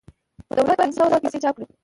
دولت 0.57 0.65
باید 0.67 0.79
پنځه 0.81 0.95
سوه 0.97 1.07
زره 1.11 1.23
پیسې 1.23 1.37
چاپ 1.43 1.55
کړي 1.57 1.65